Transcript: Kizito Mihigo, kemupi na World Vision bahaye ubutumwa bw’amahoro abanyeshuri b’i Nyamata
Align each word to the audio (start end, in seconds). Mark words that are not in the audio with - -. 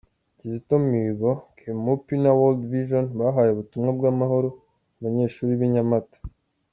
Kizito 0.37 0.75
Mihigo, 0.87 1.31
kemupi 1.57 2.13
na 2.23 2.31
World 2.39 2.61
Vision 2.71 3.05
bahaye 3.19 3.49
ubutumwa 3.51 3.89
bw’amahoro 3.97 4.49
abanyeshuri 4.97 5.53
b’i 5.59 5.71
Nyamata 5.75 6.17